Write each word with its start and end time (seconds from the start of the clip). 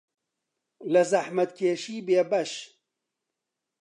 لە 0.93 1.01
زەحمەتکێشی 1.11 1.97
بێبەش 2.07 2.51